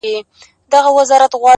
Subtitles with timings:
[0.71, 1.47] دلته اوسم”